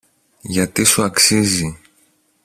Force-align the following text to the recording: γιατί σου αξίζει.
γιατί 0.41 0.83
σου 0.85 1.03
αξίζει. 1.03 1.79